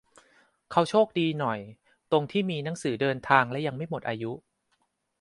[0.71, 1.59] เขา "โชคดี" หน่อย
[2.11, 4.31] ตรงที่มีหนังสือเดินทางและยังไม่หมดอายุ